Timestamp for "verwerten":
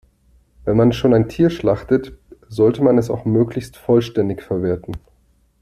4.41-4.95